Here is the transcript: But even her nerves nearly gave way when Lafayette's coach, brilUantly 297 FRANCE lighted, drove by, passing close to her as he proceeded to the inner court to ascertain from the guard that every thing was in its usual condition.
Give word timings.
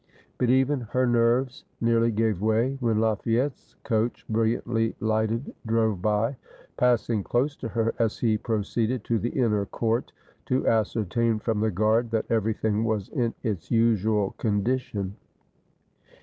But 0.39 0.49
even 0.49 0.79
her 0.93 1.05
nerves 1.05 1.63
nearly 1.79 2.09
gave 2.09 2.41
way 2.41 2.75
when 2.79 2.99
Lafayette's 2.99 3.75
coach, 3.83 4.25
brilUantly 4.31 4.97
297 4.97 4.97
FRANCE 4.97 5.07
lighted, 5.07 5.53
drove 5.67 6.01
by, 6.01 6.37
passing 6.75 7.23
close 7.23 7.55
to 7.57 7.67
her 7.69 7.93
as 7.99 8.17
he 8.17 8.35
proceeded 8.35 9.03
to 9.03 9.19
the 9.19 9.29
inner 9.29 9.67
court 9.67 10.11
to 10.47 10.67
ascertain 10.67 11.37
from 11.37 11.59
the 11.59 11.69
guard 11.69 12.09
that 12.09 12.25
every 12.31 12.53
thing 12.55 12.83
was 12.83 13.09
in 13.09 13.35
its 13.43 13.69
usual 13.69 14.31
condition. 14.39 15.17